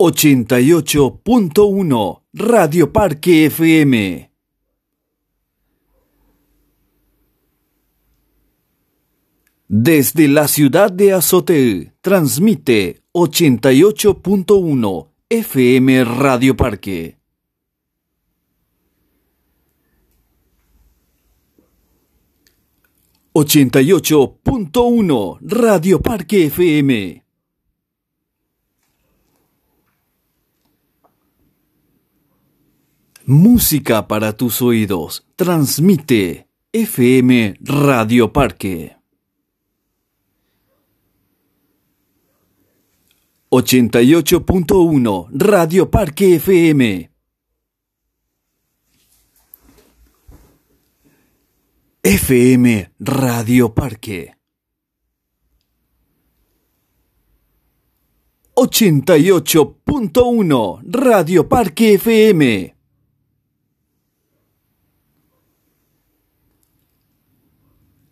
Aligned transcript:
88.1 0.00 2.22
Radio 2.32 2.90
Parque 2.90 3.44
FM. 3.44 4.30
Desde 9.68 10.28
la 10.28 10.48
ciudad 10.48 10.90
de 10.90 11.12
Azote, 11.12 11.92
transmite 12.00 13.02
88.1 13.12 15.08
FM 15.28 16.04
Radio 16.04 16.56
Parque. 16.56 17.18
Ochenta 23.32 23.82
y 23.82 23.92
ocho 23.92 24.38
punto 24.42 24.84
uno 24.84 25.38
Radio 25.42 26.00
Parque 26.00 26.46
FM. 26.46 27.29
Música 33.32 34.08
para 34.08 34.32
tus 34.32 34.60
oídos. 34.60 35.24
Transmite 35.36 36.48
FM 36.72 37.58
Radio 37.60 38.32
Parque. 38.32 38.96
88.1 43.50 45.28
Radio 45.30 45.88
Parque 45.92 46.40
FM. 46.40 47.08
FM 52.02 52.92
Radio 52.98 53.72
Parque. 53.72 54.34
88.1 58.56 60.80
Radio 60.82 61.48
Parque 61.48 61.94
FM. 61.94 62.79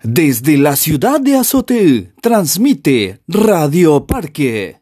Desde 0.03 0.59
la 0.59 0.77
ciudad 0.77 1.21
de 1.21 1.35
Azote, 1.35 2.13
transmite 2.23 3.21
Radio 3.27 4.07
Parque. 4.07 4.81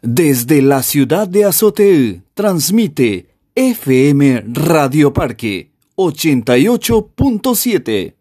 Desde 0.00 0.62
la 0.62 0.82
ciudad 0.82 1.28
de 1.28 1.44
Azote, 1.44 2.22
transmite 2.32 3.36
FM 3.54 4.42
Radio 4.54 5.12
Parque 5.12 5.70
88.7. 5.96 8.14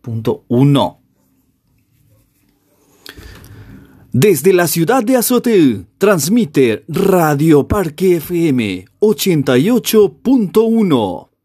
Punto 0.00 0.46
1. 0.48 1.02
Desde 4.12 4.54
la 4.54 4.66
ciudad 4.66 5.04
de 5.04 5.16
Azote, 5.16 5.84
transmite 5.98 6.86
Radio 6.88 7.68
Parque 7.68 8.16
FM 8.16 8.86
88.1. 8.98 11.35